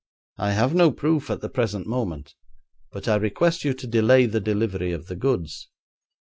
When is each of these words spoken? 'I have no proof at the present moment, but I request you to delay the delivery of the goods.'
'I 0.39 0.53
have 0.53 0.73
no 0.73 0.89
proof 0.91 1.29
at 1.29 1.41
the 1.41 1.47
present 1.49 1.85
moment, 1.85 2.33
but 2.91 3.07
I 3.07 3.17
request 3.17 3.63
you 3.63 3.75
to 3.75 3.85
delay 3.85 4.25
the 4.25 4.39
delivery 4.41 4.93
of 4.93 5.05
the 5.05 5.15
goods.' 5.15 5.67